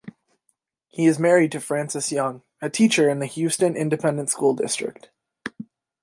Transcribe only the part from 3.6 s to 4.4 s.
Independent